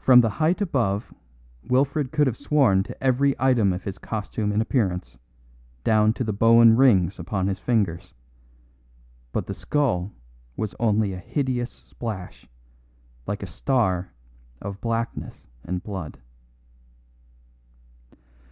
[0.00, 1.14] From the height above
[1.68, 5.16] Wilfred could have sworn to every item of his costume and appearance,
[5.84, 8.14] down to the Bohun rings upon his fingers;
[9.30, 10.10] but the skull
[10.56, 12.48] was only a hideous splash,
[13.28, 14.10] like a star
[14.60, 16.18] of blackness and blood.